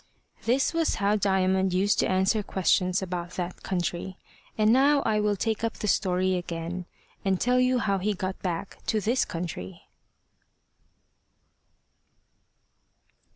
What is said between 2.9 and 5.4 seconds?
about that country. And now I will